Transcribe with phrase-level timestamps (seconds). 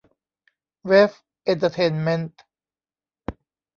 [0.87, 1.11] เวฟ
[1.43, 2.41] เอ็นเตอร์เทนเมนท์